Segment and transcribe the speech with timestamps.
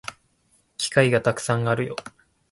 [0.77, 1.95] 機会がたくさんあるよ